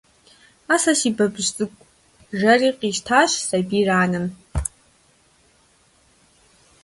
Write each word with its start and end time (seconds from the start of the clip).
–А 0.73 0.75
сэ 0.81 0.91
си 0.99 1.09
бабыщ 1.17 1.47
цӀыкӀу,– 1.55 1.87
жэри 2.39 2.69
къищтащ 2.79 3.31
сабийр 3.47 3.89
анэм. 4.03 4.25